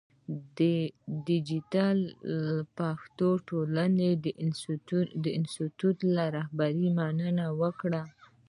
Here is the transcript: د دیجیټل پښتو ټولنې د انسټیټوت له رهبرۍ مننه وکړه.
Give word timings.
د 0.57 0.59
دیجیټل 1.25 1.99
پښتو 2.77 3.29
ټولنې 3.49 4.09
د 5.23 5.25
انسټیټوت 5.37 5.97
له 6.15 6.25
رهبرۍ 6.35 6.85
مننه 6.97 7.45
وکړه. 7.61 8.01